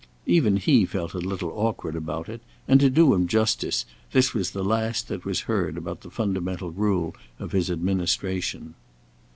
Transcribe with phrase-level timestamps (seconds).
[0.25, 4.49] Even he felt a little awkward about it, and, to do him justice, this was
[4.49, 8.73] the last that was heard about the fundamental rule of his administration.